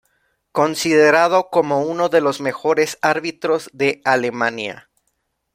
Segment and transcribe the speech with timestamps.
[0.51, 4.89] Considerado como uno de los mejores árbitros de Alemania.